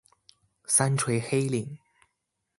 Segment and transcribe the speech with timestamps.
[0.65, 1.77] 三陲黑岭。